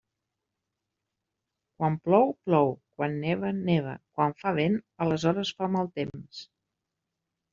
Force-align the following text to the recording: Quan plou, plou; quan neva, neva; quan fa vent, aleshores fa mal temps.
Quan 1.81 1.97
plou, 2.07 2.23
plou; 2.47 2.71
quan 2.95 3.19
neva, 3.25 3.51
neva; 3.69 3.93
quan 4.17 4.35
fa 4.39 4.55
vent, 4.61 4.77
aleshores 5.07 5.51
fa 5.59 5.69
mal 5.75 5.91
temps. 5.99 6.41